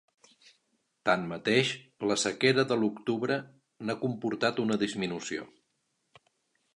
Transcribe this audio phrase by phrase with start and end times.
[1.09, 1.73] Tanmateix,
[2.11, 3.37] la sequera de l’octubre
[3.89, 5.47] n’ha comportat una disminució.